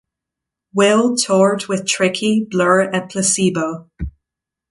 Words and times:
Whale 0.73 1.15
toured 1.15 1.67
with 1.67 1.85
Tricky, 1.85 2.43
Blur 2.49 2.89
and 2.89 3.07
Placebo. 3.07 3.87